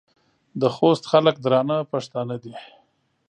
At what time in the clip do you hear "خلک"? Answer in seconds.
1.11-1.35